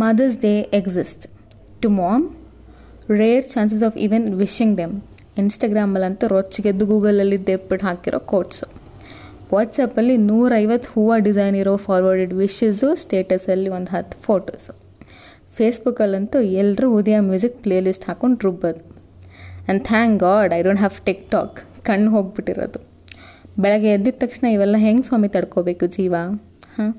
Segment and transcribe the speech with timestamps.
[0.00, 1.26] Mothers day exist
[1.82, 2.22] to mom
[3.10, 4.94] rare chances of even wishing them
[5.38, 8.66] ಇನ್ಸ್ಟಾಗ್ರಾಮಲ್ಲಂತೂ ರೊಚ್ಚಿಗೆದ್ದು ಗೂಗಲಲ್ಲಿ ದೆಪ್ಪಿಟ್ಟು ಹಾಕಿರೋ ಕೋಟ್ಸು
[9.52, 14.74] ವಾಟ್ಸಪ್ಪಲ್ಲಿ ನೂರೈವತ್ತು ಹೂವು ಡಿಸೈನ್ ಇರೋ ಫಾರ್ವರ್ಡೆಡ್ ವಿಶಸ್ಸು ಸ್ಟೇಟಸಲ್ಲಿ ಒಂದು ಹತ್ತು ಫೋಟೋಸು
[15.56, 18.80] ಫೇಸ್ಬುಕ್ಕಲ್ಲಂತೂ ಎಲ್ಲರೂ ಉದಯ ಮ್ಯೂಸಿಕ್ ಪ್ಲೇಲಿಸ್ಟ್ ಹಾಕೊಂಡು ರುಬ್ಬೋದು.
[19.64, 22.80] And thank God I don't have TikTok ಕಣ್ಣು ಹೋಗ್ಬಿಟ್ಟಿರೋದು.
[23.58, 26.14] ಬೆಳಗ್ಗೆ ಎದ್ದಿದ ತಕ್ಷಣ ಇವೆಲ್ಲ ಹೆಂಗೆ ಸ್ವಾಮಿ ತಡ್ಕೋಬೇಕು ಜೀವ?
[26.76, 26.92] ಹಾಂ?